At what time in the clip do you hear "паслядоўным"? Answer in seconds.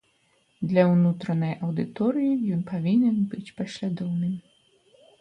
3.63-4.37